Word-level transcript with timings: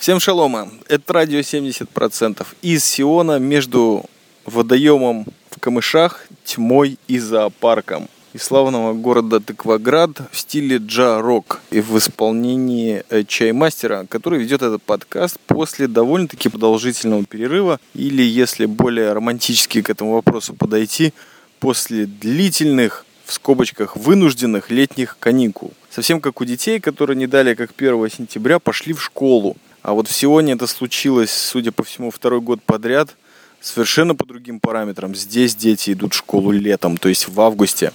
Всем 0.00 0.18
шалома. 0.18 0.70
Это 0.88 1.12
радио 1.12 1.40
70% 1.40 2.46
из 2.62 2.84
Сиона 2.86 3.38
между 3.38 4.06
водоемом 4.46 5.26
в 5.50 5.60
камышах, 5.60 6.26
тьмой 6.42 6.96
и 7.06 7.18
зоопарком. 7.18 8.08
Из 8.32 8.42
славного 8.42 8.94
города 8.94 9.40
Тыкваград 9.40 10.22
в 10.32 10.38
стиле 10.38 10.78
джа-рок 10.78 11.60
и 11.70 11.82
в 11.82 11.98
исполнении 11.98 13.04
э, 13.10 13.24
чаймастера, 13.24 14.06
который 14.08 14.38
ведет 14.38 14.62
этот 14.62 14.82
подкаст 14.82 15.38
после 15.40 15.86
довольно-таки 15.86 16.48
продолжительного 16.48 17.26
перерыва 17.26 17.78
или, 17.92 18.22
если 18.22 18.64
более 18.64 19.12
романтически 19.12 19.82
к 19.82 19.90
этому 19.90 20.14
вопросу 20.14 20.54
подойти, 20.54 21.12
после 21.58 22.06
длительных, 22.06 23.04
в 23.26 23.34
скобочках, 23.34 23.98
вынужденных 23.98 24.70
летних 24.70 25.18
каникул. 25.20 25.74
Совсем 25.90 26.22
как 26.22 26.40
у 26.40 26.46
детей, 26.46 26.80
которые 26.80 27.18
не 27.18 27.26
далее 27.26 27.54
как 27.54 27.72
1 27.76 28.08
сентября 28.08 28.58
пошли 28.58 28.94
в 28.94 29.02
школу. 29.02 29.58
А 29.82 29.92
вот 29.92 30.08
в 30.08 30.12
Сионе 30.12 30.52
это 30.52 30.66
случилось, 30.66 31.30
судя 31.30 31.72
по 31.72 31.84
всему, 31.84 32.10
второй 32.10 32.40
год 32.40 32.62
подряд, 32.62 33.16
совершенно 33.60 34.14
по 34.14 34.26
другим 34.26 34.60
параметрам. 34.60 35.14
Здесь 35.14 35.54
дети 35.54 35.92
идут 35.92 36.12
в 36.12 36.16
школу 36.16 36.50
летом, 36.50 36.98
то 36.98 37.08
есть 37.08 37.28
в 37.28 37.40
августе. 37.40 37.92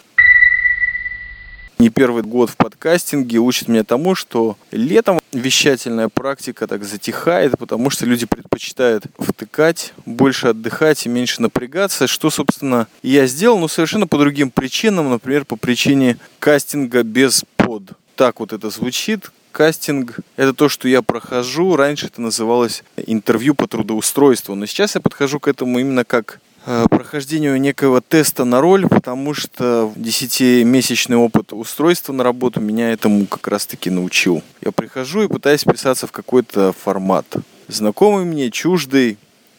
Не 1.77 1.90
первый 1.90 2.23
год 2.23 2.49
в 2.49 2.55
подкастинге 2.55 3.38
учит 3.40 3.67
меня 3.67 3.84
тому, 3.84 4.16
что 4.16 4.57
летом 4.71 5.20
вещательная 5.34 6.07
практика 6.07 6.67
так 6.67 6.85
затихает, 6.85 7.57
потому 7.59 7.90
что 7.90 8.05
люди 8.05 8.26
предпочитают 8.26 9.04
втыкать, 9.20 9.93
больше 10.05 10.48
отдыхать 10.48 11.05
и 11.05 11.09
меньше 11.09 11.41
напрягаться, 11.41 12.07
что, 12.07 12.29
собственно, 12.29 12.88
я 13.04 13.27
сделал, 13.27 13.59
но 13.59 13.67
совершенно 13.67 14.07
по 14.07 14.17
другим 14.17 14.52
причинам, 14.52 15.09
например, 15.09 15.43
по 15.43 15.57
причине 15.57 16.17
кастинга 16.40 17.04
без 17.04 17.43
под. 17.57 17.91
Так 18.15 18.40
вот 18.40 18.54
это 18.54 18.70
звучит, 18.70 19.29
кастинг– 19.55 20.17
это 20.35 20.53
то, 20.53 20.67
что 20.67 20.89
я 20.89 21.01
прохожу. 21.01 21.77
Раньше 21.77 22.07
это 22.07 22.21
называлось 22.21 22.83
интервью 22.97 23.55
по 23.55 23.67
трудоустройству. 23.67 24.53
Но 24.53 24.65
сейчас 24.65 24.95
я 24.95 25.01
подхожу 25.01 25.39
к 25.39 25.47
этому 25.47 25.79
именно 25.79 26.03
как 26.03 26.41
э, 26.65 26.85
прохождению 26.89 27.59
некого 27.62 28.01
теста 28.01 28.43
на 28.43 28.59
роль, 28.59 28.85
потому 28.85 29.34
что 29.34 29.93
10-месячный 29.95 31.15
опыт 31.15 31.53
устройства 31.53 32.12
на 32.12 32.25
работу 32.25 32.59
меня 32.59 32.91
этому 32.91 33.25
как 33.27 33.47
раз-таки 33.47 33.89
научил. 33.89 34.43
Я 34.62 34.73
прихожу 34.73 35.23
и 35.23 35.29
пытаюсь 35.29 35.62
вписаться 35.62 36.05
в 36.05 36.12
какой-то 36.12 36.73
формат. 36.73 37.25
Знакомый 37.69 38.25
мне, 38.25 38.51
чуждый, 38.51 39.17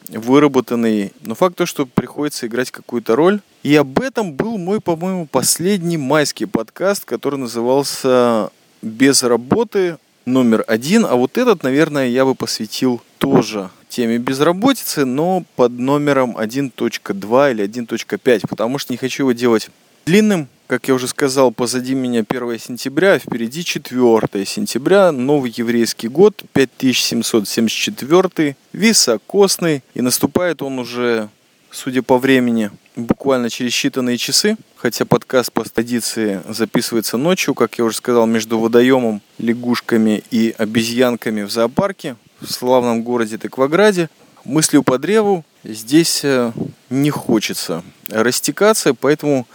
выработанный. 0.09 1.13
Но 1.23 1.35
факт 1.35 1.57
то, 1.57 1.65
что 1.65 1.87
приходится 1.87 2.47
играть 2.47 2.71
какую-то 2.71 3.17
роль. 3.17 3.41
И 3.63 3.75
об 3.75 3.99
этом 3.99 4.35
был 4.35 4.59
мой, 4.59 4.81
по-моему, 4.83 5.27
последний 5.27 5.97
майский 5.97 6.45
подкаст, 6.45 7.07
который 7.07 7.39
назывался 7.39 8.51
без 8.83 9.23
работы 9.23 9.99
номер 10.25 10.65
один, 10.67 11.05
а 11.05 11.15
вот 11.15 11.39
этот, 11.39 11.63
наверное, 11.63 12.09
я 12.09 12.25
бы 12.25 12.35
посвятил 12.35 13.01
тоже 13.19 13.71
теме 13.89 14.19
безработицы, 14.19 15.05
но 15.05 15.45
под 15.55 15.73
номером 15.73 16.37
1.2 16.37 17.51
или 17.51 17.65
1.5, 17.65 18.49
потому 18.49 18.79
что 18.79 18.93
не 18.93 18.97
хочу 18.97 19.23
его 19.23 19.33
делать 19.33 19.71
длинным. 20.05 20.49
Как 20.67 20.89
я 20.89 20.95
уже 20.95 21.07
сказал, 21.07 21.53
позади 21.53 21.95
меня 21.95 22.25
1 22.29 22.59
сентября, 22.59 23.15
а 23.15 23.19
впереди 23.19 23.65
4 23.65 24.45
сентября, 24.45 25.13
новый 25.13 25.55
еврейский 25.57 26.09
год, 26.09 26.45
5774, 26.53 28.57
високосный, 28.73 29.85
и 29.95 30.03
наступает 30.03 30.63
он 30.63 30.81
уже, 30.81 31.29
судя 31.71 32.03
по 32.03 32.19
времени, 32.19 32.73
буквально 32.97 33.51
через 33.51 33.73
считанные 33.73 34.17
часы, 34.17 34.57
хотя 34.77 35.05
подкаст 35.05 35.53
по 35.53 35.63
традиции 35.65 36.41
записывается 36.49 37.19
ночью, 37.19 37.55
как 37.55 37.79
я 37.79 37.85
уже 37.85 37.99
сказал, 37.99 38.27
между 38.27 38.59
водоемом, 38.59 39.21
лягушками 39.39 40.25
и 40.31 40.55
обезьянками 40.57 41.43
в 41.43 41.51
зоопарке 41.51 42.17
в 42.41 42.51
славном 42.51 43.03
городе 43.03 43.39
Тыкваграде. 43.39 44.09
Мыслью 44.45 44.83
по 44.83 44.99
древу 44.99 45.45
здесь 45.65 46.21
э, 46.25 46.53
не 46.89 47.11
хочется 47.11 47.83
растекаться, 48.09 48.95
поэтому 48.95 49.47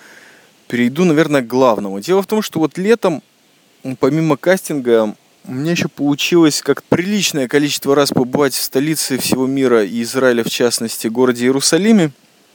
перейду, 0.67 1.05
наверное, 1.05 1.41
к 1.41 1.47
главному. 1.47 1.99
Дело 1.99 2.21
в 2.21 2.27
том, 2.27 2.41
что 2.41 2.59
вот 2.59 2.77
летом, 2.77 3.23
помимо 3.99 4.37
кастинга, 4.37 5.15
у 5.45 5.51
меня 5.51 5.71
еще 5.71 5.87
получилось 5.87 6.61
как 6.61 6.83
приличное 6.83 7.47
количество 7.47 7.95
раз 7.95 8.09
побывать 8.09 8.53
в 8.53 8.61
столице 8.61 9.17
всего 9.17 9.47
мира 9.47 9.83
и 9.83 10.03
Израиля, 10.03 10.43
в 10.43 10.49
частности, 10.49 11.07
городе 11.07 11.45
Иерусалиме 11.45 12.11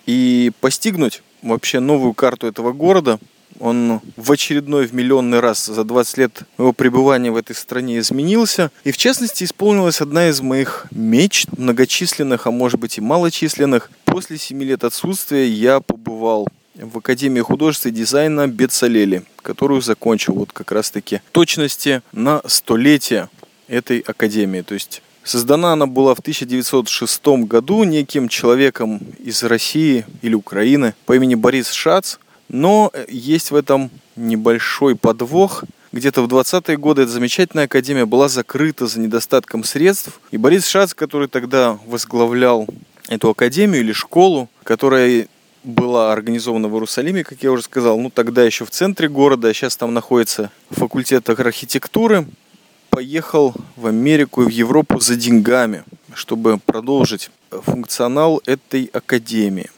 и 0.06 0.52
постигнуть 0.60 1.22
вообще 1.42 1.80
новую 1.80 2.14
карту 2.14 2.46
этого 2.46 2.72
города. 2.72 3.18
Он 3.58 4.00
в 4.16 4.32
очередной, 4.32 4.86
в 4.86 4.92
миллионный 4.92 5.40
раз 5.40 5.64
за 5.64 5.82
20 5.84 6.18
лет 6.18 6.42
его 6.58 6.72
пребывания 6.72 7.30
в 7.30 7.36
этой 7.36 7.56
стране 7.56 7.98
изменился. 7.98 8.70
И 8.84 8.90
в 8.90 8.98
частности 8.98 9.44
исполнилась 9.44 10.00
одна 10.00 10.28
из 10.28 10.40
моих 10.40 10.86
мечт, 10.90 11.48
многочисленных, 11.56 12.46
а 12.46 12.50
может 12.50 12.78
быть 12.78 12.98
и 12.98 13.00
малочисленных. 13.00 13.90
После 14.04 14.36
7 14.36 14.62
лет 14.62 14.84
отсутствия 14.84 15.48
я 15.48 15.80
побывал 15.80 16.48
в 16.74 16.98
Академии 16.98 17.40
художества 17.40 17.88
и 17.88 17.92
дизайна 17.92 18.46
Бецалели, 18.46 19.24
которую 19.40 19.80
закончил 19.80 20.34
вот 20.34 20.52
как 20.52 20.72
раз-таки 20.72 21.22
точности 21.32 22.02
на 22.12 22.42
столетие 22.46 23.30
этой 23.68 24.00
академии. 24.00 24.60
То 24.60 24.74
есть 24.74 25.02
Создана 25.26 25.72
она 25.72 25.86
была 25.86 26.14
в 26.14 26.20
1906 26.20 27.26
году 27.48 27.82
неким 27.82 28.28
человеком 28.28 29.00
из 29.18 29.42
России 29.42 30.06
или 30.22 30.34
Украины 30.34 30.94
по 31.04 31.16
имени 31.16 31.34
Борис 31.34 31.72
Шац, 31.72 32.18
но 32.48 32.92
есть 33.08 33.50
в 33.50 33.56
этом 33.56 33.90
небольшой 34.14 34.94
подвох. 34.94 35.64
Где-то 35.90 36.22
в 36.22 36.28
20-е 36.28 36.76
годы 36.76 37.02
эта 37.02 37.10
замечательная 37.10 37.64
академия 37.64 38.06
была 38.06 38.28
закрыта 38.28 38.86
за 38.86 39.00
недостатком 39.00 39.64
средств. 39.64 40.20
И 40.30 40.36
Борис 40.36 40.64
Шац, 40.68 40.94
который 40.94 41.26
тогда 41.26 41.76
возглавлял 41.86 42.68
эту 43.08 43.28
академию 43.28 43.80
или 43.80 43.92
школу, 43.92 44.48
которая 44.62 45.26
была 45.64 46.12
организована 46.12 46.68
в 46.68 46.74
Иерусалиме, 46.74 47.24
как 47.24 47.42
я 47.42 47.50
уже 47.50 47.64
сказал, 47.64 47.98
ну 47.98 48.10
тогда 48.10 48.44
еще 48.44 48.64
в 48.64 48.70
центре 48.70 49.08
города, 49.08 49.48
а 49.48 49.54
сейчас 49.54 49.76
там 49.76 49.92
находится 49.92 50.52
факультет 50.70 51.28
архитектуры 51.28 52.26
поехал 52.96 53.54
в 53.76 53.88
Америку 53.88 54.42
и 54.42 54.46
в 54.46 54.48
Европу 54.48 55.00
за 55.00 55.16
деньгами, 55.16 55.84
чтобы 56.14 56.56
продолжить 56.56 57.30
функционал 57.50 58.40
этой 58.46 58.86
академии. 58.86 59.70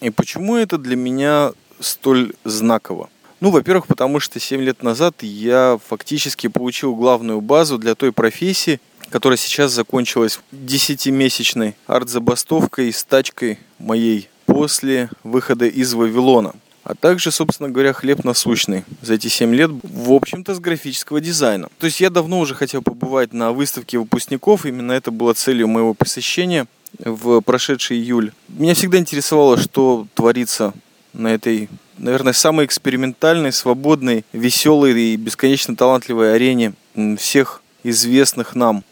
И 0.00 0.10
почему 0.10 0.54
это 0.54 0.78
для 0.78 0.94
меня 0.94 1.50
столь 1.80 2.32
знаково? 2.44 3.10
Ну, 3.40 3.50
во-первых, 3.50 3.88
потому 3.88 4.20
что 4.20 4.38
7 4.38 4.60
лет 4.60 4.84
назад 4.84 5.24
я 5.24 5.80
фактически 5.84 6.46
получил 6.46 6.94
главную 6.94 7.40
базу 7.40 7.76
для 7.76 7.96
той 7.96 8.12
профессии, 8.12 8.80
которая 9.08 9.36
сейчас 9.36 9.72
закончилась 9.72 10.38
10-месячной 10.52 11.74
арт-забастовкой 11.88 12.90
и 12.90 12.92
стачкой 12.92 13.58
моей 13.80 14.28
после 14.46 15.10
выхода 15.24 15.66
из 15.66 15.92
Вавилона 15.92 16.54
а 16.82 16.94
также, 16.94 17.30
собственно 17.30 17.68
говоря, 17.68 17.92
хлеб 17.92 18.24
насущный 18.24 18.84
за 19.02 19.14
эти 19.14 19.28
7 19.28 19.54
лет, 19.54 19.70
в 19.82 20.12
общем-то, 20.12 20.54
с 20.54 20.60
графического 20.60 21.20
дизайна. 21.20 21.68
То 21.78 21.86
есть 21.86 22.00
я 22.00 22.10
давно 22.10 22.40
уже 22.40 22.54
хотел 22.54 22.82
побывать 22.82 23.32
на 23.32 23.52
выставке 23.52 23.98
выпускников, 23.98 24.66
именно 24.66 24.92
это 24.92 25.10
было 25.10 25.34
целью 25.34 25.68
моего 25.68 25.94
посещения 25.94 26.66
в 26.98 27.40
прошедший 27.42 27.98
июль. 27.98 28.32
Меня 28.48 28.74
всегда 28.74 28.98
интересовало, 28.98 29.58
что 29.58 30.06
творится 30.14 30.72
на 31.12 31.28
этой, 31.28 31.68
наверное, 31.98 32.32
самой 32.32 32.66
экспериментальной, 32.66 33.52
свободной, 33.52 34.24
веселой 34.32 34.98
и 34.98 35.16
бесконечно 35.16 35.76
талантливой 35.76 36.34
арене 36.34 36.72
всех 37.18 37.62
известных 37.84 38.54
нам 38.54 38.84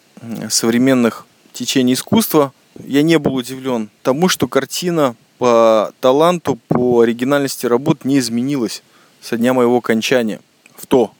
современных 0.51 1.27
течений 1.53 1.95
искусства. 1.95 2.53
Я 2.85 3.03
не 3.03 3.19
был 3.19 3.35
удивлен 3.35 3.91
тому, 4.03 4.29
что 4.29 4.47
картина 4.47 5.17
по 5.39 5.93
таланту, 6.01 6.59
по 6.69 7.01
оригинальности 7.01 7.67
работ 7.67 8.05
не 8.05 8.19
изменилась 8.19 8.83
со 9.21 9.37
дня 9.37 9.55
моего 9.55 9.79
окончания 9.79 10.41
в 10.77 10.87
то 10.87 11.13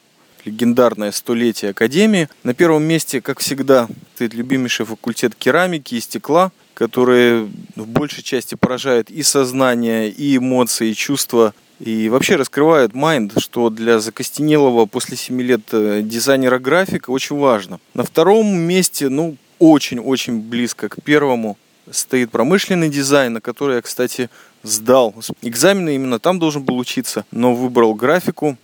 легендарное 0.45 1.13
столетие 1.13 1.73
Академии. 1.73 2.29
На 2.43 2.55
первом 2.55 2.83
месте, 2.85 3.21
как 3.21 3.41
всегда, 3.41 3.89
стоит 4.15 4.35
любимейший 4.35 4.87
факультет 4.87 5.35
керамики 5.35 5.95
и 5.95 6.01
стекла, 6.01 6.53
который 6.75 7.45
в 7.77 7.87
большей 7.87 8.23
части 8.23 8.55
поражает 8.55 9.11
и 9.11 9.23
сознание, 9.23 10.09
и 10.11 10.37
эмоции, 10.37 10.91
и 10.91 10.95
чувства, 10.95 11.55
и 11.81 12.09
вообще 12.09 12.37
раскрывает 12.37 12.95
майнд, 12.95 13.35
что 13.39 13.71
для 13.71 14.01
закостенелого 14.01 14.87
после 14.87 15.17
7 15.17 15.41
лет 15.43 15.63
э, 15.73 16.01
дизайнера 16.03 16.59
графика 16.59 17.11
очень 17.11 17.37
важно. 17.37 17.79
На 17.95 18.03
втором 18.03 18.59
месте, 18.59 19.09
ну, 19.09 19.37
очень-очень 19.59 20.41
близко 20.41 20.89
к 20.89 21.03
первому, 21.03 21.57
стоит 21.93 22.31
промышленный 22.31 22.89
дизайн, 22.89 23.35
на 23.35 23.41
который 23.41 23.77
я, 23.77 23.83
кстати, 23.83 24.31
сдал 24.63 25.15
экзамены, 25.43 25.95
именно 25.95 26.19
там 26.19 26.39
должен 26.39 26.63
был 26.63 26.79
учиться, 26.79 27.25
но 27.31 27.55
выбрал 27.55 27.95
графику 27.95 28.57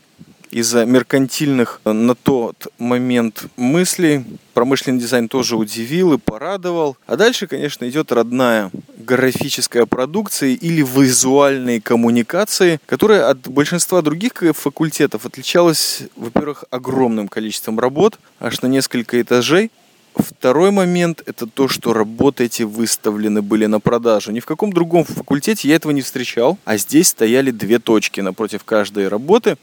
из-за 0.50 0.85
меркантильных 0.85 1.81
на 1.85 2.15
тот 2.15 2.69
момент 2.79 3.47
мыслей. 3.56 4.25
Промышленный 4.53 5.00
дизайн 5.00 5.29
тоже 5.29 5.56
удивил 5.56 6.12
и 6.12 6.19
порадовал. 6.19 6.97
А 7.06 7.17
дальше, 7.17 7.49
конечно, 7.49 7.88
идет 7.88 8.12
родная 8.12 8.71
графическая 8.97 9.85
продукция 9.85 10.50
или 10.50 10.82
визуальные 10.82 11.81
коммуникации, 11.81 12.79
которая 12.87 13.29
от 13.31 13.49
большинства 13.49 14.00
других 14.00 14.35
факультетов 14.55 15.27
отличалась, 15.27 16.03
во-первых, 16.15 16.65
огромным 16.70 17.27
количеством 17.27 17.81
работ, 17.81 18.20
аж 18.38 18.62
на 18.62 18.69
несколько 18.69 19.20
этажей, 19.20 19.73
Второй 20.17 20.71
момент– 20.71 21.23
это 21.27 21.47
то, 21.47 21.67
что 21.67 21.93
работы 21.93 22.45
эти 22.45 22.63
выставлены 22.63 23.43
были 23.43 23.67
на 23.67 23.81
продажу. 23.81 24.31
Ни 24.31 24.41
в 24.41 24.47
каком 24.47 24.73
другом 24.73 25.05
факультете 25.05 25.69
я 25.69 25.77
этого 25.77 25.93
не 25.93 26.03
встречал, 26.03 26.59
а 26.65 26.77
здесь 26.77 27.09
стояли 27.09 27.51
две 27.51 27.79
точки 27.79 28.21
напротив 28.21 28.63
каждой 28.65 29.09
работы. 29.09 29.57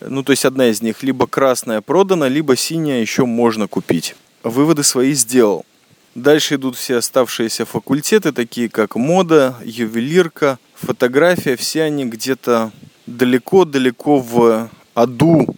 Ну, 0.00 0.22
то 0.22 0.32
есть 0.32 0.44
одна 0.44 0.68
из 0.68 0.82
них 0.82 1.02
либо 1.02 1.26
красная 1.26 1.80
продана, 1.80 2.28
либо 2.28 2.56
синяя 2.56 3.00
еще 3.00 3.24
можно 3.24 3.66
купить. 3.66 4.14
Выводы 4.42 4.82
свои 4.84 5.12
сделал. 5.14 5.64
Дальше 6.14 6.56
идут 6.56 6.76
все 6.76 6.96
оставшиеся 6.96 7.64
факультеты, 7.64 8.32
такие 8.32 8.68
как 8.68 8.96
мода, 8.96 9.56
ювелирка, 9.64 10.58
фотография. 10.74 11.56
Все 11.56 11.82
они 11.82 12.04
где-то 12.04 12.70
далеко-далеко 13.06 14.18
в 14.18 14.70
аду, 14.94 15.56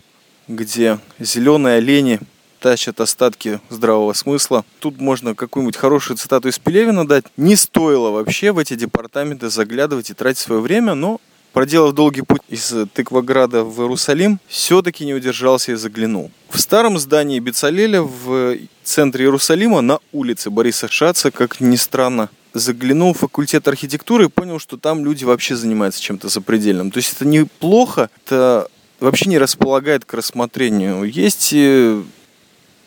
где 0.49 0.99
зеленые 1.19 1.79
олени 1.79 2.21
тащат 2.61 3.01
остатки 3.01 3.61
здравого 3.71 4.13
смысла. 4.13 4.65
Тут 4.79 5.01
можно 5.01 5.35
какую-нибудь 5.35 5.77
хорошую 5.77 6.17
цитату 6.17 6.49
из 6.49 6.59
Пелевина 6.59 7.07
дать. 7.07 7.25
Не 7.37 7.57
стоило 7.57 8.11
вообще 8.11 8.53
в 8.53 8.59
эти 8.59 8.75
департаменты 8.75 9.51
заглядывать 9.51 10.11
и 10.11 10.15
тратить 10.15 10.39
свое 10.39 10.61
время, 10.61 10.95
но 10.95 11.21
проделав 11.53 11.95
долгий 11.95 12.23
путь 12.23 12.43
из 12.49 12.73
Тыкваграда 12.93 13.65
в 13.65 13.81
Иерусалим, 13.81 14.39
все-таки 14.47 15.05
не 15.05 15.15
удержался 15.15 15.73
и 15.73 15.75
заглянул. 15.75 16.31
В 16.49 16.61
старом 16.61 16.99
здании 16.99 17.41
Бецалеля 17.41 18.03
в 18.03 18.57
центре 18.85 19.25
Иерусалима 19.25 19.81
на 19.81 19.99
улице 20.13 20.51
Бориса 20.51 20.89
Шаца, 20.89 21.31
как 21.31 21.61
ни 21.61 21.77
странно, 21.77 22.29
заглянул 22.53 23.15
в 23.15 23.19
факультет 23.19 23.67
архитектуры 23.69 24.27
и 24.27 24.29
понял, 24.29 24.59
что 24.59 24.77
там 24.77 25.05
люди 25.05 25.25
вообще 25.25 25.57
занимаются 25.57 26.03
чем-то 26.03 26.29
запредельным. 26.29 26.91
То 26.91 26.99
есть 26.99 27.15
это 27.15 27.25
неплохо, 27.25 28.11
это 28.25 28.69
вообще 28.99 29.29
не 29.29 29.39
располагает 29.39 30.05
к 30.05 30.15
рассмотрению. 30.15 31.05
Есть 31.05 31.55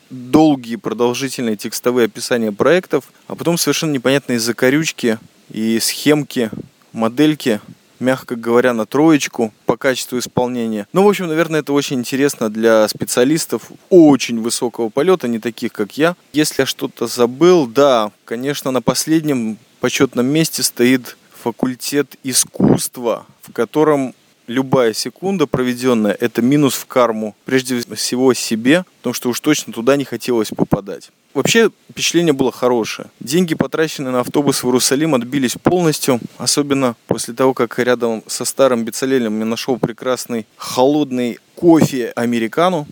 долгие 0.09 0.75
продолжительные 0.75 1.55
текстовые 1.55 2.05
описания 2.05 2.51
проектов, 2.51 3.05
а 3.27 3.35
потом 3.35 3.57
совершенно 3.57 3.91
непонятные 3.91 4.39
закорючки 4.39 5.17
и 5.49 5.79
схемки, 5.79 6.49
модельки, 6.91 7.59
мягко 7.99 8.35
говоря, 8.35 8.73
на 8.73 8.85
троечку 8.85 9.53
по 9.65 9.77
качеству 9.77 10.19
исполнения. 10.19 10.87
Ну, 10.93 11.03
в 11.03 11.07
общем, 11.07 11.27
наверное, 11.27 11.61
это 11.61 11.73
очень 11.73 11.99
интересно 11.99 12.49
для 12.49 12.87
специалистов 12.87 13.71
очень 13.89 14.41
высокого 14.41 14.89
полета, 14.89 15.27
не 15.27 15.39
таких, 15.39 15.73
как 15.73 15.97
я. 15.97 16.15
Если 16.33 16.61
я 16.61 16.65
что-то 16.65 17.07
забыл, 17.07 17.65
да, 17.65 18.11
конечно, 18.25 18.71
на 18.71 18.81
последнем 18.81 19.57
почетном 19.79 20.27
месте 20.27 20.63
стоит 20.63 21.17
факультет 21.43 22.15
искусства, 22.23 23.25
в 23.41 23.51
котором 23.51 24.13
любая 24.47 24.93
секунда 24.93 25.47
проведенная– 25.47 26.15
это 26.19 26.41
минус 26.41 26.73
в 26.75 26.85
карму, 26.85 27.35
прежде 27.45 27.81
всего 27.95 28.33
себе, 28.33 28.85
потому 28.97 29.13
что 29.13 29.29
уж 29.29 29.39
точно 29.39 29.73
туда 29.73 29.95
не 29.95 30.05
хотелось 30.05 30.49
попадать. 30.49 31.11
Вообще 31.33 31.71
впечатление 31.89 32.33
было 32.33 32.51
хорошее. 32.51 33.09
Деньги, 33.19 33.55
потраченные 33.55 34.11
на 34.11 34.19
автобус 34.19 34.61
в 34.61 34.67
Иерусалим, 34.67 35.15
отбились 35.15 35.55
полностью. 35.61 36.19
Особенно 36.37 36.95
после 37.07 37.33
того, 37.33 37.55
как 37.55 37.79
рядом 37.79 38.23
со 38.27 38.45
старым 38.45 38.85
Бецалелем 38.85 39.39
я 39.39 39.45
нашел 39.45 39.77
прекрасный 39.77 40.45
холодный 40.57 41.39
кофе 41.55 42.13
американу. 42.15 42.87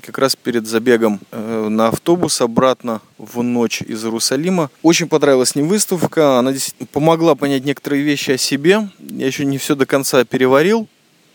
Как 0.00 0.18
раз 0.18 0.34
перед 0.34 0.66
забегом 0.66 1.20
э, 1.30 1.68
на 1.68 1.88
автобус 1.88 2.40
обратно 2.40 3.02
в 3.18 3.42
ночь 3.42 3.82
из 3.82 4.04
Иерусалима. 4.04 4.70
Очень 4.82 5.08
понравилась 5.08 5.54
мне 5.54 5.62
выставка. 5.62 6.38
Она 6.38 6.52
помогла 6.92 7.34
понять 7.34 7.64
некоторые 7.64 8.02
вещи 8.02 8.32
о 8.32 8.38
себе. 8.38 8.88
Я 8.98 9.26
еще 9.26 9.44
не 9.44 9.58
все 9.58 9.76
до 9.76 9.86
конца 9.86 10.24
переварил. 10.24 10.88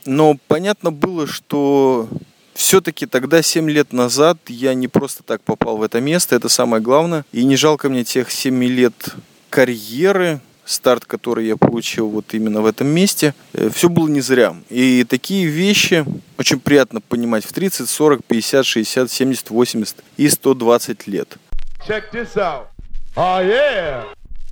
Но 0.07 0.37
понятно 0.47 0.91
было, 0.91 1.27
что 1.27 2.07
все-таки 2.53 3.05
тогда, 3.05 3.41
7 3.41 3.69
лет 3.69 3.91
назад, 3.91 4.37
я 4.47 4.73
не 4.73 4.87
просто 4.87 5.21
так 5.21 5.41
попал 5.41 5.77
в 5.77 5.83
это 5.83 5.99
место, 5.99 6.35
это 6.35 6.47
самое 6.49 6.81
главное. 6.81 7.25
И 7.33 7.43
не 7.43 7.57
жалко 7.57 7.89
мне 7.89 8.05
тех 8.05 8.31
7 8.31 8.63
лет 8.63 9.15
карьеры, 9.49 10.39
старт, 10.63 11.05
который 11.05 11.45
я 11.45 11.57
получил 11.57 12.07
вот 12.07 12.33
именно 12.33 12.61
в 12.61 12.65
этом 12.65 12.87
месте, 12.87 13.33
э, 13.53 13.69
все 13.69 13.89
было 13.89 14.07
не 14.07 14.21
зря. 14.21 14.55
И 14.69 15.03
такие 15.03 15.45
вещи 15.45 16.05
очень 16.37 16.59
приятно 16.59 17.01
понимать 17.01 17.45
в 17.45 17.51
30, 17.51 17.89
40, 17.89 18.23
50, 18.23 18.65
60, 18.65 19.11
70, 19.11 19.49
80 19.49 19.95
и 20.15 20.29
120 20.29 21.07
лет. 21.07 21.37
Check 21.85 22.11
this 22.13 22.35
out. 22.37 22.67
Oh, 23.15 23.39
yeah. 23.41 24.05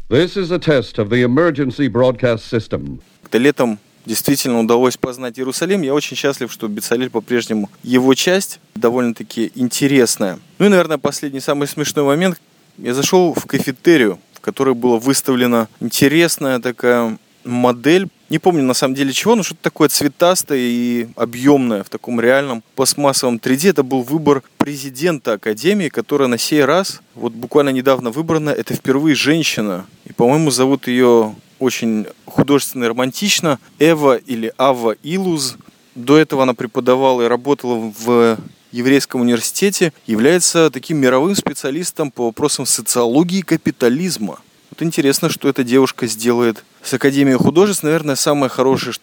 This 0.10 0.36
is 0.36 0.52
a 0.52 0.60
test 0.60 1.00
of 1.00 1.10
the 1.10 1.24
emergency 1.24 1.88
broadcast 1.88 2.46
system. 2.50 3.00
Летом 3.32 3.80
действительно 4.06 4.60
удалось 4.60 4.98
познать 4.98 5.40
Иерусалим. 5.40 5.82
Я 5.82 5.94
очень 5.94 6.18
счастлив, 6.18 6.52
что 6.52 6.68
Бецалель 6.68 7.10
по-прежнему 7.10 7.70
его 7.84 8.14
часть 8.14 8.60
довольно-таки 8.76 9.52
интересная. 9.56 10.40
Ну 10.60 10.66
и, 10.66 10.70
наверное, 10.70 10.98
последний 10.98 11.40
самый 11.40 11.68
смешной 11.68 12.06
момент. 12.06 12.40
Я 12.78 12.94
зашел 12.94 13.34
в 13.34 13.46
кафетерию, 13.46 14.20
в 14.34 14.42
которой 14.42 14.76
была 14.76 15.00
выставлена 15.00 15.68
интересная 15.80 16.60
такая 16.60 17.18
модель. 17.46 18.08
Не 18.30 18.40
помню 18.40 18.64
на 18.64 18.74
самом 18.74 18.96
деле 18.96 19.14
чего, 19.14 19.36
но 19.36 19.44
что-то 19.44 19.62
такое 19.62 19.88
цветастое 19.88 20.58
и 20.60 21.08
объемное 21.16 21.84
в 21.84 21.90
таком 21.90 22.20
реальном 22.20 22.64
пластмассовом 22.76 23.36
3D. 23.36 23.70
Это 23.70 23.84
был 23.84 24.02
выбор 24.02 24.42
президента 24.58 25.34
Академии, 25.34 25.90
которая 25.90 26.28
на 26.28 26.40
сей 26.40 26.66
раз, 26.66 27.02
вот 27.14 27.34
буквально 27.34 27.70
недавно 27.70 28.10
выбрана, 28.10 28.50
это 28.50 28.74
впервые 28.74 29.16
женщина. 29.16 29.86
И, 30.06 30.14
по-моему, 30.14 30.50
зовут 30.50 30.88
ее 30.88 31.36
очень 31.60 32.08
художественно 32.26 32.86
и 32.86 32.88
романтично. 32.88 33.60
Эва 33.80 34.16
или 34.18 34.54
Ава 34.58 34.96
Илуз. 35.04 35.56
До 35.96 36.18
этого 36.18 36.44
она 36.44 36.54
преподавала 36.54 37.22
и 37.22 37.28
работала 37.28 37.94
в 37.98 38.38
еврейском 38.72 39.22
университете, 39.22 39.94
является 40.06 40.70
таким 40.70 40.98
мировым 40.98 41.36
специалистом 41.36 42.12
по 42.12 42.26
вопросам 42.26 42.66
социологии 42.66 43.42
капитализма. 43.42 44.40
Вот 44.70 44.82
интересно, 44.82 45.30
что 45.30 45.48
эта 45.48 45.64
девушка 45.64 46.08
сделает 46.08 46.66
с 46.84 46.94
Академией 46.94 47.38
художеств. 47.38 47.84
Наверное, 47.84 48.16
самое 48.16 48.50
хорошее, 48.50 48.94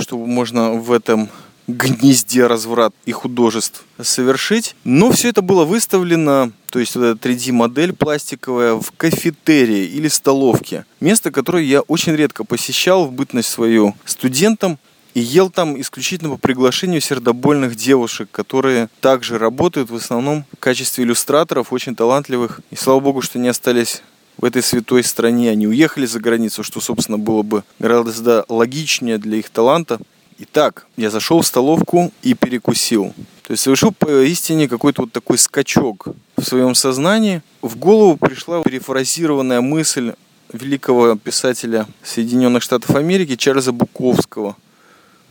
что 0.00 0.18
можно 0.18 0.72
в 0.72 0.90
этом 0.90 1.28
гнезде 1.66 2.46
разврат 2.46 2.94
и 3.04 3.12
художеств 3.12 3.84
совершить. 4.00 4.74
Но 4.84 5.10
все 5.10 5.28
это 5.28 5.42
было 5.42 5.64
выставлено, 5.64 6.52
то 6.70 6.78
есть 6.78 6.96
вот 6.96 7.04
эта 7.04 7.28
3D-модель 7.28 7.92
пластиковая 7.92 8.74
в 8.74 8.92
кафетерии 8.96 9.86
или 9.86 10.08
столовке. 10.08 10.84
Место, 11.00 11.30
которое 11.30 11.64
я 11.64 11.82
очень 11.82 12.14
редко 12.14 12.44
посещал 12.44 13.06
в 13.06 13.12
бытность 13.12 13.48
свою 13.48 13.94
студентом. 14.04 14.78
И 15.14 15.20
ел 15.20 15.50
там 15.50 15.78
исключительно 15.78 16.30
по 16.30 16.36
приглашению 16.38 17.02
сердобольных 17.02 17.76
девушек, 17.76 18.30
которые 18.32 18.88
также 19.02 19.36
работают 19.36 19.90
в 19.90 19.94
основном 19.94 20.46
в 20.56 20.58
качестве 20.58 21.04
иллюстраторов, 21.04 21.70
очень 21.70 21.94
талантливых. 21.94 22.62
И 22.70 22.76
слава 22.76 23.00
богу, 23.00 23.20
что 23.20 23.38
не 23.38 23.48
остались 23.48 24.02
в 24.38 24.44
этой 24.46 24.62
святой 24.62 25.04
стране. 25.04 25.50
Они 25.50 25.66
уехали 25.66 26.06
за 26.06 26.18
границу, 26.18 26.62
что, 26.62 26.80
собственно, 26.80 27.18
было 27.18 27.42
бы 27.42 27.62
гораздо 27.78 28.46
логичнее 28.48 29.18
для 29.18 29.36
их 29.36 29.50
таланта. 29.50 30.00
Итак, 30.38 30.86
я 30.96 31.10
зашел 31.10 31.40
в 31.40 31.46
столовку 31.46 32.12
и 32.22 32.34
перекусил. 32.34 33.14
То 33.46 33.52
есть 33.52 33.62
совершил 33.62 33.92
поистине 33.92 34.68
какой-то 34.68 35.02
вот 35.02 35.12
такой 35.12 35.38
скачок 35.38 36.08
в 36.36 36.42
своем 36.42 36.74
сознании. 36.74 37.42
В 37.60 37.76
голову 37.76 38.16
пришла 38.16 38.62
перефразированная 38.62 39.60
мысль 39.60 40.14
великого 40.52 41.16
писателя 41.16 41.86
Соединенных 42.02 42.62
Штатов 42.62 42.94
Америки 42.96 43.36
Чарльза 43.36 43.72
Буковского. 43.72 44.56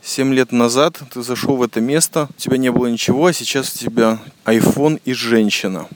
Семь 0.02 0.34
лет 0.34 0.50
назад 0.50 1.00
ты 1.12 1.22
зашел 1.22 1.56
в 1.56 1.62
это 1.62 1.80
место, 1.80 2.28
у 2.30 2.40
тебя 2.40 2.56
не 2.56 2.72
было 2.72 2.86
ничего, 2.88 3.26
а 3.26 3.32
сейчас 3.32 3.74
у 3.74 3.78
тебя 3.78 4.18
iPhone 4.44 5.00
и 5.04 5.12
женщина. 5.12 5.86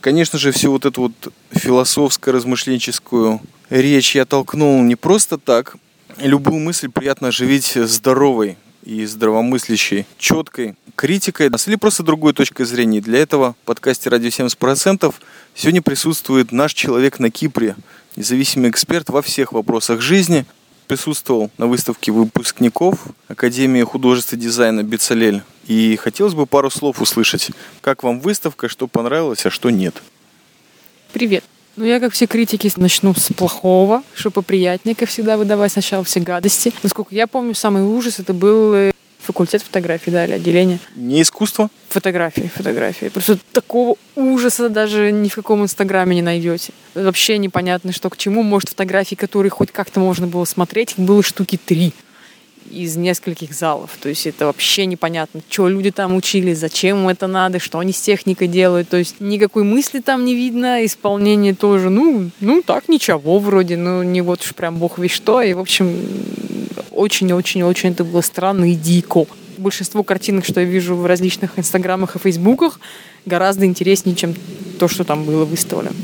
Конечно 0.00 0.38
же, 0.38 0.50
всю 0.52 0.72
вот 0.72 0.84
эту 0.84 1.02
вот 1.02 1.32
философско-размышленческую 1.52 3.40
речь 3.70 4.14
я 4.14 4.24
толкнул 4.24 4.82
не 4.82 4.96
просто 4.96 5.38
так. 5.38 5.76
Любую 6.18 6.60
мысль 6.60 6.88
приятно 6.88 7.28
оживить 7.28 7.72
здоровой 7.74 8.56
и 8.84 9.04
здравомыслящей, 9.04 10.06
четкой 10.18 10.76
критикой 10.94 11.50
или 11.66 11.76
просто 11.76 12.02
другой 12.02 12.32
точкой 12.32 12.64
зрения. 12.64 13.00
Для 13.00 13.18
этого 13.18 13.54
в 13.62 13.66
подкасте 13.66 14.08
«Радио 14.08 14.28
70%» 14.28 15.14
сегодня 15.54 15.82
присутствует 15.82 16.52
наш 16.52 16.72
человек 16.72 17.18
на 17.18 17.30
Кипре, 17.30 17.76
независимый 18.16 18.70
эксперт 18.70 19.10
во 19.10 19.22
всех 19.22 19.52
вопросах 19.52 20.00
жизни. 20.00 20.46
Присутствовал 20.86 21.50
на 21.58 21.66
выставке 21.66 22.12
выпускников 22.12 23.06
Академии 23.26 23.82
художеств 23.82 24.32
и 24.32 24.36
дизайна 24.36 24.84
«Бецалель». 24.84 25.42
И 25.66 25.96
хотелось 25.96 26.34
бы 26.34 26.46
пару 26.46 26.70
слов 26.70 27.02
услышать. 27.02 27.50
Как 27.80 28.04
вам 28.04 28.20
выставка, 28.20 28.68
что 28.68 28.86
понравилось, 28.86 29.44
а 29.46 29.50
что 29.50 29.70
нет? 29.70 30.00
Привет. 31.12 31.42
Ну, 31.76 31.84
я, 31.84 32.00
как 32.00 32.12
все 32.14 32.26
критики, 32.26 32.72
начну 32.76 33.12
с 33.14 33.32
плохого, 33.34 34.02
чтобы 34.14 34.40
приятнее, 34.40 34.94
как 34.94 35.10
всегда, 35.10 35.36
выдавать 35.36 35.72
сначала 35.72 36.04
все 36.04 36.20
гадости. 36.20 36.72
Насколько 36.82 37.14
я 37.14 37.26
помню, 37.26 37.54
самый 37.54 37.82
ужас 37.82 38.18
это 38.18 38.32
был 38.32 38.72
э, 38.72 38.92
факультет 39.18 39.60
фотографии, 39.60 40.10
да, 40.10 40.24
или 40.24 40.32
отделение. 40.32 40.78
Не 40.94 41.20
искусство? 41.20 41.68
Фотографии, 41.90 42.50
фотографии. 42.54 43.06
Просто 43.08 43.38
такого 43.52 43.96
ужаса 44.14 44.70
даже 44.70 45.12
ни 45.12 45.28
в 45.28 45.34
каком 45.34 45.64
инстаграме 45.64 46.16
не 46.16 46.22
найдете. 46.22 46.72
Вообще 46.94 47.36
непонятно, 47.36 47.92
что 47.92 48.08
к 48.08 48.16
чему. 48.16 48.42
Может, 48.42 48.70
фотографии, 48.70 49.14
которые 49.14 49.50
хоть 49.50 49.70
как-то 49.70 50.00
можно 50.00 50.26
было 50.26 50.46
смотреть, 50.46 50.92
их 50.92 50.98
было 50.98 51.22
штуки 51.22 51.58
три. 51.62 51.92
Из 52.70 52.96
нескольких 52.96 53.52
залов. 53.52 53.90
То 54.00 54.08
есть 54.08 54.26
это 54.26 54.46
вообще 54.46 54.86
непонятно, 54.86 55.40
что 55.48 55.68
люди 55.68 55.90
там 55.90 56.14
учились, 56.14 56.58
зачем 56.58 56.98
им 56.98 57.08
это 57.08 57.26
надо, 57.26 57.58
что 57.58 57.78
они 57.78 57.92
с 57.92 58.00
техникой 58.00 58.48
делают. 58.48 58.88
То 58.88 58.96
есть 58.96 59.20
никакой 59.20 59.64
мысли 59.64 60.00
там 60.00 60.24
не 60.24 60.34
видно, 60.34 60.84
исполнение 60.84 61.54
тоже, 61.54 61.90
ну, 61.90 62.30
ну 62.40 62.62
так, 62.62 62.88
ничего 62.88 63.38
вроде, 63.38 63.76
ну 63.76 64.02
не 64.02 64.22
вот 64.22 64.42
уж 64.42 64.54
прям 64.54 64.76
бог 64.76 64.98
весь 64.98 65.12
что. 65.12 65.42
И, 65.42 65.54
в 65.54 65.60
общем, 65.60 65.96
очень-очень-очень 66.90 67.90
это 67.90 68.04
было 68.04 68.20
странно 68.20 68.70
и 68.70 68.74
дико. 68.74 69.26
Большинство 69.58 70.02
картинок, 70.02 70.44
что 70.44 70.60
я 70.60 70.66
вижу 70.66 70.96
в 70.96 71.06
различных 71.06 71.58
инстаграмах 71.58 72.16
и 72.16 72.18
фейсбуках, 72.18 72.80
гораздо 73.24 73.64
интереснее, 73.64 74.14
чем 74.14 74.34
то, 74.78 74.88
что 74.88 75.04
там 75.04 75.24
было 75.24 75.44
выставлено. 75.44 75.94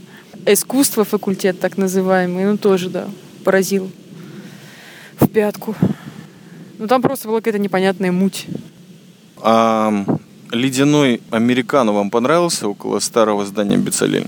Искусство 0.47 1.05
факультет, 1.05 1.61
так 1.61 1.77
называемый, 1.77 2.45
ну 2.45 2.57
тоже, 2.57 2.89
да, 2.89 3.09
поразил 3.45 3.91
в 5.21 5.29
пятку. 5.29 5.77
Ну 6.83 6.89
там 6.89 7.01
просто 7.01 7.29
была 7.29 7.39
какая-то 7.39 7.61
непонятная 7.61 8.11
муть. 8.11 8.47
А 9.37 10.05
ледяной 10.51 11.23
американо 11.31 11.93
вам 11.93 12.11
понравился 12.11 12.67
около 12.67 12.99
старого 12.99 13.47
здания 13.47 13.77
Бицалель? 13.77 14.27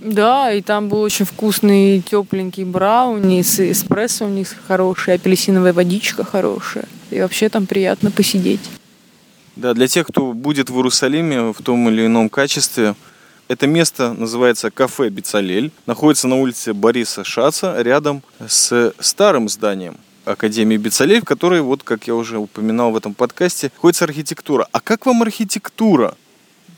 Да, 0.00 0.52
и 0.52 0.62
там 0.62 0.88
был 0.88 1.00
очень 1.00 1.24
вкусный 1.24 2.00
тепленький 2.08 2.62
брауни 2.62 3.42
с 3.42 3.58
эспрессо 3.58 4.26
у 4.26 4.28
них 4.28 4.54
хороший, 4.68 5.14
апельсиновая 5.14 5.72
водичка 5.72 6.22
хорошая. 6.22 6.84
И 7.10 7.20
вообще 7.20 7.48
там 7.48 7.66
приятно 7.66 8.12
посидеть. 8.12 8.60
Да, 9.56 9.74
для 9.74 9.88
тех, 9.88 10.06
кто 10.06 10.34
будет 10.34 10.70
в 10.70 10.76
Иерусалиме 10.76 11.52
в 11.52 11.60
том 11.64 11.88
или 11.88 12.06
ином 12.06 12.28
качестве, 12.28 12.94
это 13.48 13.66
место 13.66 14.12
называется 14.12 14.70
кафе 14.70 15.08
Бицалель. 15.08 15.72
Находится 15.86 16.28
на 16.28 16.36
улице 16.36 16.74
Бориса 16.74 17.24
Шаца, 17.24 17.82
рядом 17.82 18.22
с 18.46 18.94
старым 19.00 19.48
зданием 19.48 19.96
Академии 20.26 20.76
Бицалель, 20.76 21.20
в 21.20 21.24
которой, 21.24 21.60
вот 21.60 21.82
как 21.82 22.06
я 22.06 22.14
уже 22.14 22.38
упоминал 22.38 22.90
в 22.90 22.96
этом 22.96 23.14
подкасте, 23.14 23.70
находится 23.74 24.04
архитектура. 24.04 24.68
А 24.72 24.80
как 24.80 25.06
вам 25.06 25.22
архитектура? 25.22 26.14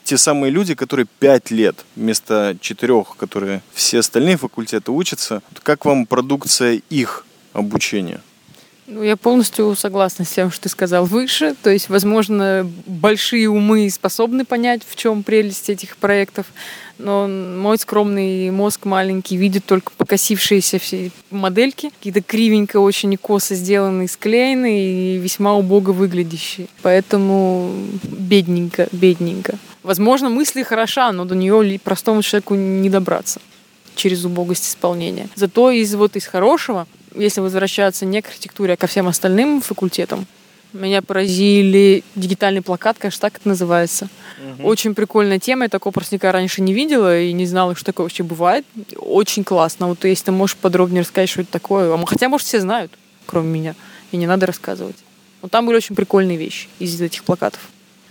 те 0.09 0.17
самые 0.17 0.51
люди, 0.51 0.75
которые 0.75 1.05
пять 1.19 1.51
лет 1.51 1.85
вместо 1.95 2.57
четырех, 2.63 3.15
которые 3.19 3.61
все 3.75 3.99
остальные 3.99 4.39
факультеты 4.39 4.91
учатся, 4.91 5.43
как 5.63 5.85
вам 5.85 6.07
продукция 6.07 6.81
их 6.89 7.27
обучения? 7.53 8.23
Ну, 8.87 9.03
я 9.03 9.19
полностью 9.19 9.77
согласна 9.77 10.25
с 10.25 10.31
тем, 10.31 10.51
что 10.51 10.63
ты 10.63 10.69
сказал 10.71 11.05
выше. 11.05 11.55
То 11.63 11.69
есть, 11.69 11.91
возможно, 11.91 12.67
большие 12.87 13.51
умы 13.51 13.91
способны 13.91 14.47
понять, 14.47 14.81
в 14.89 14.97
чем 14.97 15.23
прелесть 15.23 15.69
этих 15.69 15.99
проектов, 15.99 16.47
но 16.99 17.27
мой 17.27 17.79
скромный 17.79 18.51
мозг 18.51 18.85
маленький 18.85 19.37
видит 19.37 19.65
только 19.65 19.93
покосившиеся 19.97 20.79
все 20.79 21.11
модельки, 21.31 21.91
какие-то 21.91 22.23
кривенько, 22.23 22.79
очень 22.79 23.17
косо 23.17 23.55
сделанные, 23.55 24.09
склеенные 24.09 25.17
и 25.17 25.19
весьма 25.19 25.55
убого 25.55 25.93
выглядящие. 25.93 26.69
Поэтому 26.83 27.73
бедненько, 28.03 28.89
бедненько. 28.93 29.59
Возможно, 29.83 30.29
мысли 30.29 30.63
хороша, 30.63 31.13
но 31.13 31.25
до 31.25 31.35
нее 31.35 31.79
простому 31.79 32.23
человеку 32.23 32.55
не 32.55 32.91
добраться 32.91 33.41
через 33.95 34.25
убогость 34.25 34.69
исполнения. 34.69 35.29
Зато 35.35 35.71
из 35.71 35.95
вот 35.95 36.17
из 36.17 36.27
хорошего 36.27 36.87
если 37.15 37.41
возвращаться 37.41 38.07
не 38.07 38.23
к 38.23 38.29
архитектуре, 38.29 38.75
а 38.75 38.77
ко 38.77 38.87
всем 38.87 39.09
остальным 39.09 39.61
факультетам, 39.61 40.27
меня 40.73 41.03
поразили 41.03 42.05
дигитальный 42.15 42.63
плакат, 42.63 42.99
конечно, 42.99 43.21
так 43.21 43.37
это 43.37 43.49
называется. 43.49 44.09
Угу. 44.59 44.69
Очень 44.69 44.95
прикольная 44.95 45.39
тема. 45.39 45.65
Я 45.65 45.69
такого 45.69 45.95
никогда 46.11 46.33
раньше 46.33 46.61
не 46.61 46.73
видела 46.73 47.21
и 47.21 47.33
не 47.33 47.47
знала, 47.47 47.75
что 47.75 47.87
такое 47.87 48.05
вообще 48.05 48.23
бывает. 48.23 48.65
Очень 48.97 49.45
классно. 49.45 49.89
Вот 49.89 50.05
если 50.05 50.27
ты 50.27 50.33
можешь 50.33 50.57
подробнее 50.57 51.03
рассказать, 51.03 51.31
что 51.31 51.43
это 51.43 51.51
такое. 51.53 51.93
А 51.93 52.07
хотя, 52.07 52.29
может, 52.29 52.47
все 52.47 52.61
знают, 52.61 52.93
кроме 53.27 53.49
меня. 53.49 53.75
И 54.13 54.17
не 54.17 54.27
надо 54.27 54.47
рассказывать. 54.47 54.97
Но 55.43 55.49
там 55.49 55.67
были 55.67 55.77
очень 55.77 55.95
прикольные 55.95 56.37
вещи 56.37 56.69
из 56.79 57.01
этих 57.01 57.25
плакатов. 57.25 57.61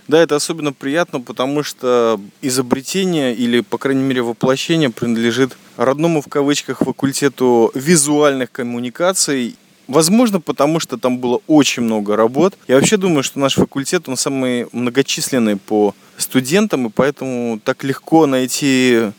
Да, 0.08 0.22
это 0.22 0.38
особенно 0.38 0.72
приятно, 0.72 1.20
потому 1.20 1.64
что 1.64 2.20
изобретение 2.42 3.36
или, 3.36 3.60
по 3.60 3.78
крайней 3.78 4.04
мере, 4.04 4.22
воплощение 4.22 4.90
принадлежит 4.90 5.58
родному 5.76 6.22
в 6.22 6.28
кавычках 6.30 6.80
факультету 6.80 7.72
визуальных 7.74 8.52
коммуникаций 8.52 9.58
Возможно, 9.88 10.42
потому 10.42 10.80
что 10.80 10.98
там 10.98 11.18
было 11.18 11.40
очень 11.48 11.84
много 11.84 12.16
работ. 12.16 12.58
Я 12.68 12.76
вообще 12.76 12.98
думаю, 12.98 13.24
что 13.24 13.40
наш 13.40 13.56
факультет, 13.56 14.10
он 14.10 14.18
самый 14.18 14.68
многочисленный 14.74 15.56
по 15.56 15.96
студентам, 16.18 16.88
и 16.88 16.90
поэтому 16.90 17.60
так 17.64 17.84
легко 17.84 18.26
найти 18.26 19.12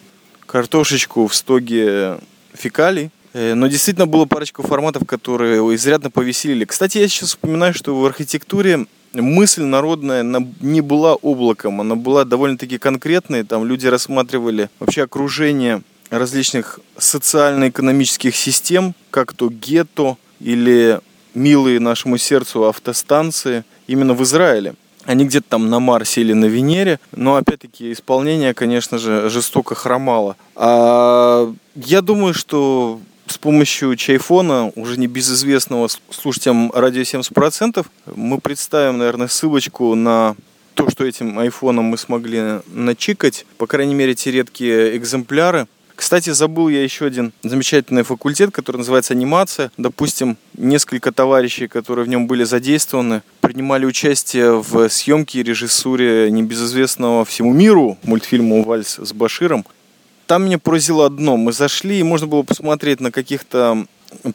картошечку 0.47 1.27
в 1.27 1.35
стоге 1.35 2.19
фекалий. 2.53 3.11
Э, 3.33 3.55
но 3.55 3.67
действительно 3.69 4.07
было 4.07 4.27
парочку 4.27 4.63
форматов, 4.63 5.07
которые 5.07 5.61
изрядно 5.75 6.11
повеселили. 6.11 6.65
Кстати, 6.65 6.99
я 6.99 7.09
сейчас 7.09 7.31
вспоминаю, 7.31 7.73
что 7.73 7.99
в 7.99 8.05
архитектуре 8.05 8.87
мысль 9.15 9.63
народная 9.63 10.21
она 10.21 10.41
не 10.61 10.81
была 10.81 11.15
облаком, 11.15 11.81
она 11.81 11.95
была 11.95 12.25
довольно-таки 12.25 12.79
конкретной. 12.79 13.45
Там 13.45 13.65
люди 13.65 13.87
рассматривали 13.87 14.69
вообще 14.81 15.05
окружение 15.05 15.83
различных 16.11 16.81
социально-экономических 16.97 18.35
систем, 18.35 18.95
как 19.11 19.33
то 19.33 19.49
гетто 19.51 20.17
или 20.41 21.01
милые 21.35 21.81
нашему 21.81 22.19
сердцу 22.19 22.65
автостанции 22.67 23.65
именно 23.87 24.15
в 24.15 24.23
Израиле. 24.23 24.75
Они 25.05 25.25
где-то 25.25 25.47
там 25.49 25.71
на 25.71 25.81
Марсе 25.81 26.21
или 26.21 26.35
на 26.35 26.47
Венере, 26.47 27.01
но 27.13 27.37
опять-таки 27.37 27.93
исполнение, 27.93 28.53
конечно 28.53 28.99
же, 28.99 29.31
жестоко 29.31 29.75
хромало. 29.75 30.37
А 30.55 31.51
я 31.75 32.03
думаю, 32.03 32.35
что 32.35 33.01
с 33.27 33.39
помощью 33.39 33.97
чайфона, 33.97 34.73
уже 34.75 34.99
не 34.99 35.07
безызвестного 35.07 35.89
слушателям 36.11 36.71
радио 36.75 37.03
70%, 37.03 37.87
мы 38.15 38.39
представим, 38.39 38.99
наверное, 38.99 39.29
ссылочку 39.29 39.95
на 39.95 40.35
то, 40.75 40.91
что 40.91 41.05
этим 41.05 41.39
айфоном 41.39 41.87
мы 41.87 41.99
смогли 41.99 42.61
начикать, 42.67 43.47
по 43.57 43.67
крайней 43.67 43.95
мере, 43.95 44.15
те 44.15 44.31
редкие 44.31 44.97
экземпляры. 44.97 45.67
Кстати, 45.99 46.31
забыл 46.31 46.69
я 46.69 46.85
еще 46.85 47.07
один 47.07 47.33
замечательный 47.43 48.05
факультет, 48.05 48.53
который 48.53 48.77
называется 48.77 49.15
анимация. 49.15 49.73
Допустим, 49.77 50.37
несколько 50.57 51.11
товарищей, 51.11 51.67
которые 51.67 52.05
в 52.05 52.09
нем 52.09 52.29
были 52.29 52.45
задействованы, 52.45 53.23
принимали 53.41 53.85
участие 53.85 54.63
в 54.63 54.89
съемке 54.91 55.41
и 55.41 55.43
режиссуре 55.43 56.31
небезызвестного 56.31 57.25
всему 57.25 57.53
миру 57.53 57.99
мультфильма 58.05 58.63
«Вальс 58.63 59.01
с 59.01 59.13
Баширом». 59.13 59.67
Там 60.29 60.45
меня 60.45 60.61
поразило 60.61 61.05
одно. 61.05 61.37
Мы 61.37 61.53
зашли, 61.53 61.99
и 61.99 62.05
можно 62.05 62.29
было 62.29 62.45
посмотреть 62.45 63.01
на 63.01 63.11
каких-то 63.11 63.85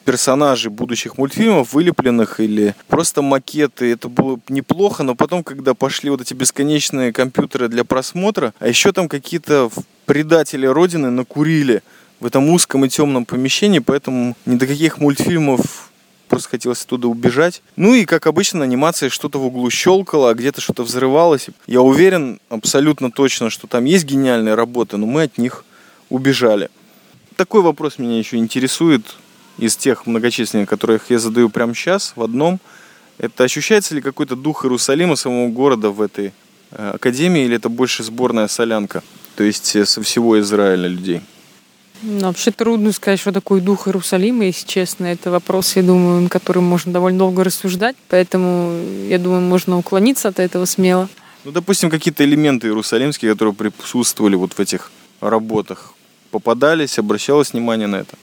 персонажей 0.04 0.70
будущих 0.70 1.18
мультфильмов, 1.18 1.72
вылепленных 1.72 2.40
или 2.40 2.74
просто 2.88 3.22
макеты. 3.22 3.92
Это 3.92 4.08
было 4.08 4.38
неплохо, 4.48 5.02
но 5.02 5.14
потом, 5.14 5.44
когда 5.44 5.74
пошли 5.74 6.10
вот 6.10 6.20
эти 6.20 6.34
бесконечные 6.34 7.12
компьютеры 7.12 7.68
для 7.68 7.84
просмотра, 7.84 8.54
а 8.58 8.68
еще 8.68 8.92
там 8.92 9.08
какие-то 9.08 9.70
предатели 10.06 10.66
Родины 10.66 11.10
накурили 11.10 11.82
в 12.20 12.26
этом 12.26 12.48
узком 12.50 12.84
и 12.84 12.88
темном 12.88 13.24
помещении, 13.24 13.80
поэтому 13.80 14.36
ни 14.46 14.56
до 14.56 14.66
каких 14.66 14.98
мультфильмов 14.98 15.90
просто 16.28 16.48
хотелось 16.50 16.82
оттуда 16.82 17.08
убежать. 17.08 17.62
Ну 17.76 17.94
и, 17.94 18.04
как 18.04 18.26
обычно, 18.26 18.64
анимация 18.64 19.10
что-то 19.10 19.38
в 19.38 19.46
углу 19.46 19.70
щелкала, 19.70 20.30
а 20.30 20.34
где-то 20.34 20.60
что-то 20.60 20.82
взрывалось. 20.82 21.48
Я 21.66 21.82
уверен 21.82 22.40
абсолютно 22.48 23.10
точно, 23.10 23.50
что 23.50 23.66
там 23.66 23.84
есть 23.84 24.04
гениальные 24.04 24.54
работы, 24.54 24.96
но 24.96 25.06
мы 25.06 25.24
от 25.24 25.38
них 25.38 25.64
убежали. 26.10 26.70
Такой 27.36 27.62
вопрос 27.62 27.98
меня 27.98 28.18
еще 28.18 28.36
интересует 28.36 29.02
из 29.58 29.76
тех 29.76 30.06
многочисленных, 30.06 30.68
которых 30.68 31.10
я 31.10 31.18
задаю 31.18 31.48
прямо 31.48 31.74
сейчас, 31.74 32.12
в 32.16 32.22
одном. 32.22 32.60
Это 33.18 33.44
ощущается 33.44 33.94
ли 33.94 34.00
какой-то 34.00 34.36
дух 34.36 34.64
Иерусалима, 34.64 35.16
самого 35.16 35.48
города 35.48 35.90
в 35.90 36.00
этой 36.00 36.32
э, 36.72 36.90
академии, 36.94 37.44
или 37.44 37.56
это 37.56 37.68
больше 37.68 38.02
сборная 38.02 38.48
солянка, 38.48 39.02
то 39.36 39.44
есть 39.44 39.76
э, 39.76 39.86
со 39.86 40.02
всего 40.02 40.38
Израиля 40.40 40.88
людей? 40.88 41.20
Ну, 42.02 42.26
вообще 42.26 42.50
трудно 42.50 42.92
сказать, 42.92 43.20
что 43.20 43.32
такое 43.32 43.60
дух 43.60 43.86
Иерусалима, 43.86 44.44
если 44.46 44.66
честно. 44.66 45.06
Это 45.06 45.30
вопрос, 45.30 45.76
я 45.76 45.82
думаю, 45.82 46.22
на 46.22 46.28
котором 46.28 46.64
можно 46.64 46.92
довольно 46.92 47.20
долго 47.20 47.44
рассуждать, 47.44 47.96
поэтому, 48.08 48.78
я 49.08 49.18
думаю, 49.18 49.40
можно 49.40 49.78
уклониться 49.78 50.28
от 50.28 50.38
этого 50.38 50.64
смело. 50.64 51.08
Ну, 51.44 51.52
допустим, 51.52 51.90
какие-то 51.90 52.24
элементы 52.24 52.66
иерусалимские, 52.66 53.32
которые 53.32 53.54
присутствовали 53.54 54.34
вот 54.34 54.54
в 54.54 54.60
этих 54.60 54.90
работах 55.20 55.94
попадались, 56.30 56.98
обращалось 56.98 57.52
внимание 57.52 57.86
на 57.86 57.96
это? 57.96 58.16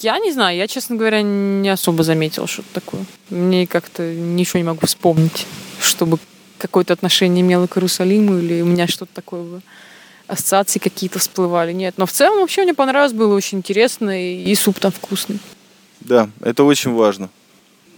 Я 0.00 0.18
не 0.18 0.32
знаю, 0.32 0.56
я, 0.56 0.66
честно 0.68 0.96
говоря, 0.96 1.22
не 1.22 1.68
особо 1.68 2.02
заметила 2.02 2.46
что-то 2.46 2.68
такое. 2.72 3.04
Мне 3.30 3.66
как-то 3.66 4.02
ничего 4.02 4.58
не 4.58 4.64
могу 4.64 4.86
вспомнить, 4.86 5.46
чтобы 5.80 6.18
какое-то 6.58 6.92
отношение 6.92 7.42
имело 7.42 7.66
к 7.66 7.76
Иерусалиму 7.76 8.38
или 8.38 8.60
у 8.60 8.66
меня 8.66 8.86
что-то 8.86 9.14
такое 9.14 9.42
было. 9.42 9.62
Ассоциации 10.26 10.78
какие-то 10.78 11.18
всплывали. 11.18 11.72
Нет, 11.72 11.94
но 11.96 12.06
в 12.06 12.12
целом 12.12 12.40
вообще 12.40 12.64
мне 12.64 12.74
понравилось, 12.74 13.12
было 13.12 13.34
очень 13.34 13.58
интересно, 13.58 14.42
и 14.42 14.54
суп 14.54 14.80
там 14.80 14.92
вкусный. 14.92 15.38
Да, 16.00 16.28
это 16.40 16.64
очень 16.64 16.92
важно. 16.92 17.30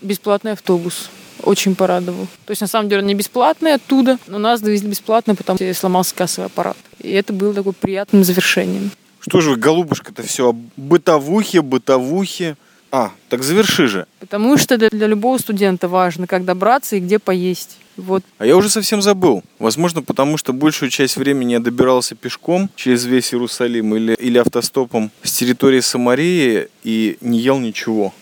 Бесплатный 0.02 0.52
автобус 0.52 1.10
очень 1.42 1.74
порадовал. 1.74 2.26
То 2.46 2.50
есть, 2.50 2.60
на 2.60 2.66
самом 2.66 2.88
деле, 2.88 3.02
он 3.02 3.06
не 3.06 3.14
бесплатный 3.14 3.74
оттуда, 3.74 4.18
но 4.26 4.38
нас 4.38 4.60
довезли 4.60 4.88
бесплатно, 4.88 5.34
потому 5.34 5.56
что 5.56 5.74
сломался 5.74 6.14
кассовый 6.14 6.46
аппарат. 6.46 6.76
И 7.00 7.10
это 7.10 7.32
было 7.32 7.54
такой 7.54 7.72
приятным 7.72 8.24
завершением. 8.24 8.90
Что 9.20 9.40
же 9.40 9.50
вы, 9.50 9.56
голубушка-то 9.56 10.22
все, 10.22 10.54
бытовухи, 10.76 11.58
бытовухи. 11.58 12.56
А, 12.90 13.10
так 13.28 13.42
заверши 13.42 13.86
же. 13.86 14.06
Потому 14.18 14.56
что 14.56 14.78
для, 14.78 14.88
для 14.88 15.06
любого 15.06 15.36
студента 15.38 15.88
важно, 15.88 16.26
как 16.26 16.44
добраться 16.44 16.96
и 16.96 17.00
где 17.00 17.18
поесть. 17.18 17.76
Вот. 17.98 18.22
А 18.38 18.46
я 18.46 18.56
уже 18.56 18.70
совсем 18.70 19.02
забыл. 19.02 19.42
Возможно, 19.58 20.02
потому 20.02 20.38
что 20.38 20.52
большую 20.52 20.88
часть 20.88 21.16
времени 21.16 21.52
я 21.52 21.60
добирался 21.60 22.14
пешком 22.14 22.70
через 22.76 23.04
весь 23.04 23.34
Иерусалим 23.34 23.94
или, 23.94 24.14
или 24.14 24.38
автостопом 24.38 25.10
с 25.22 25.32
территории 25.32 25.80
Самарии 25.80 26.68
и 26.82 27.18
не 27.20 27.40
ел 27.40 27.58
ничего. 27.58 28.14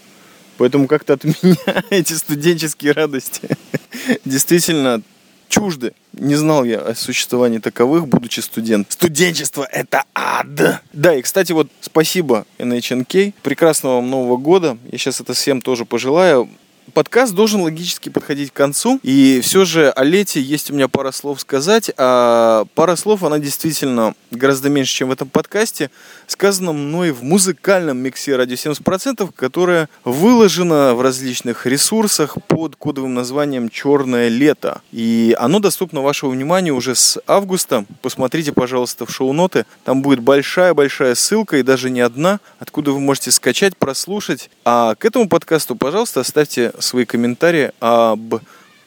Поэтому 0.57 0.89
как-то 0.89 1.13
от 1.13 1.25
меня 1.43 1.85
эти 1.91 2.15
студенческие 2.15 2.93
радости 2.93 3.49
действительно 4.25 5.03
чужды. 5.49 5.93
Не 6.13 6.35
знал 6.35 6.65
я 6.65 6.81
о 6.81 6.95
существовании 6.95 7.59
таковых, 7.59 8.09
будучи 8.09 8.41
студент. 8.41 8.93
Студенчество– 8.93 9.67
это 9.73 10.05
ад! 10.15 10.83
Да, 10.93 11.15
и, 11.15 11.23
кстати, 11.23 11.53
вот 11.53 11.69
спасибо 11.81 12.47
NHNK. 12.59 13.35
Прекрасного 13.43 13.97
вам 13.97 14.11
Нового 14.11 14.37
года. 14.37 14.79
Я 14.91 14.99
сейчас 14.99 15.21
это 15.21 15.35
всем 15.35 15.61
тоже 15.61 15.85
пожелаю 15.85 16.49
подкаст 16.93 17.35
должен 17.35 17.63
логически 17.63 18.09
подходить 18.09 18.51
к 18.51 18.55
концу. 18.55 19.01
И 19.03 19.41
все 19.43 19.65
же 19.65 19.91
о 19.91 20.05
лете 20.05 20.41
есть 20.41 20.71
у 20.71 20.75
меня 20.75 20.89
пара 20.89 21.13
слов 21.13 21.41
сказать. 21.41 21.91
А 21.97 22.65
пара 22.75 22.97
слов, 22.97 23.23
она 23.25 23.39
действительно 23.39 24.15
гораздо 24.31 24.69
меньше, 24.69 24.95
чем 24.95 25.09
в 25.09 25.13
этом 25.13 25.29
подкасте, 25.29 25.91
сказана 26.27 26.73
мной 26.73 27.11
в 27.11 27.23
музыкальном 27.23 27.99
миксе 27.99 28.37
«Радио 28.37 28.55
70%», 28.55 29.31
которое 29.35 29.89
выложено 30.05 30.95
в 30.95 31.01
различных 31.01 31.67
ресурсах 31.67 32.37
под 32.47 32.77
кодовым 32.77 33.15
названием 33.15 33.69
«Черное 33.69 34.29
лето». 34.29 34.83
И 34.93 35.35
оно 35.39 35.59
доступно 35.59 36.03
вашему 36.03 36.33
вниманию 36.33 36.75
уже 36.75 36.95
с 36.95 37.19
августа. 37.27 37.85
Посмотрите, 38.03 38.53
пожалуйста, 38.53 39.07
в 39.07 39.11
шоу-ноты. 39.11 39.67
Там 39.85 40.03
будет 40.03 40.21
большая-большая 40.21 41.15
ссылка, 41.15 41.57
и 41.59 41.63
даже 41.63 41.91
не 41.91 42.01
одна, 42.01 42.41
откуда 42.59 42.93
вы 42.93 43.01
можете 43.01 43.31
скачать, 43.31 43.77
прослушать. 43.77 44.51
А 44.65 44.95
к 44.95 45.05
этому 45.05 45.29
подкасту, 45.29 45.77
пожалуйста, 45.77 46.21
оставьте 46.21 46.73
свои 46.81 47.05
комментарии 47.05 47.73
об 47.81 48.37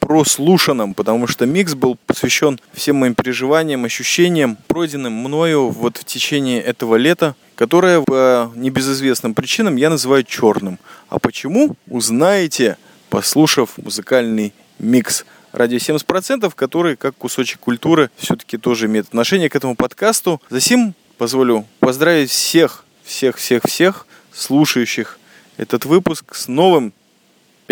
прослушанном, 0.00 0.94
потому 0.94 1.26
что 1.26 1.46
микс 1.46 1.74
был 1.74 1.96
посвящен 2.06 2.58
всем 2.72 2.96
моим 2.96 3.14
переживаниям, 3.14 3.84
ощущениям, 3.84 4.56
пройденным 4.66 5.12
мною 5.12 5.68
вот 5.68 5.98
в 5.98 6.04
течение 6.04 6.60
этого 6.60 6.96
лета, 6.96 7.36
которое 7.54 8.00
по 8.00 8.50
небезызвестным 8.56 9.34
причинам 9.34 9.76
я 9.76 9.90
называю 9.90 10.24
черным. 10.24 10.78
А 11.10 11.18
почему, 11.18 11.76
узнаете, 11.86 12.78
послушав 13.10 13.76
музыкальный 13.76 14.54
микс 14.78 15.24
радио 15.52 15.76
70%, 15.76 16.50
который, 16.56 16.96
как 16.96 17.14
кусочек 17.16 17.60
культуры, 17.60 18.10
все-таки 18.16 18.56
тоже 18.56 18.86
имеет 18.86 19.08
отношение 19.08 19.50
к 19.50 19.56
этому 19.56 19.76
подкасту. 19.76 20.40
Затем 20.48 20.94
позволю 21.18 21.66
поздравить 21.80 22.30
всех, 22.30 22.84
всех, 23.04 23.36
всех, 23.36 23.62
всех 23.64 24.06
слушающих 24.32 25.18
этот 25.56 25.84
выпуск 25.84 26.34
с 26.34 26.48
новым 26.48 26.94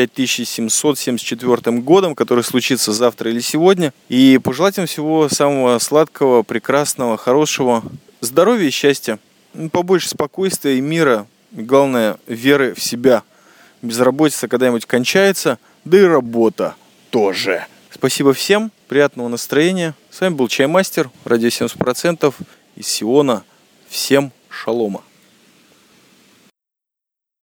5774 0.07 1.78
годом, 1.78 2.14
который 2.14 2.45
случится 2.45 2.93
завтра 2.93 3.33
или 3.33 3.40
сегодня. 3.40 3.93
И 4.09 4.38
пожелать 4.38 4.78
им 4.78 4.87
всего 4.87 5.28
самого 5.28 5.76
сладкого, 5.81 6.45
прекрасного, 6.45 7.17
хорошего 7.17 7.83
здоровья 8.21 8.69
и 8.69 8.71
счастья. 8.71 9.19
Ну, 9.55 9.71
побольше 9.71 10.09
спокойствия 10.09 10.78
и 10.78 10.81
мира. 10.81 11.26
И 11.50 11.62
главное, 11.62 12.17
веры 12.28 12.75
в 12.75 12.83
себя. 12.83 13.25
Безработица 13.83 14.47
когда-нибудь 14.47 14.87
кончается, 14.87 15.59
да 15.85 15.99
и 15.99 16.02
работа 16.02 16.76
тоже. 17.11 17.67
Спасибо 17.90 18.33
всем, 18.33 18.71
приятного 18.87 19.26
настроения. 19.26 19.95
С 20.11 20.21
вами 20.21 20.35
был 20.35 20.47
Чаймастер, 20.47 21.11
радио 21.25 21.49
70% 21.49 22.33
из 22.76 22.87
Сиона. 22.87 23.43
Всем 23.88 24.31
шалома. 24.49 25.02